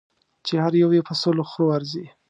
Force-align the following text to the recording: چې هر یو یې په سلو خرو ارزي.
چې 0.45 0.53
هر 0.63 0.73
یو 0.81 0.89
یې 0.97 1.01
په 1.07 1.13
سلو 1.21 1.43
خرو 1.49 1.67
ارزي. 1.77 2.05